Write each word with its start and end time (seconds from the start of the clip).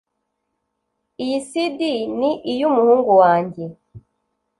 Iyi 1.23 1.37
CD 1.49 1.79
ni 2.17 2.31
iyumuhungu 2.51 3.11
wanjye 3.21 3.63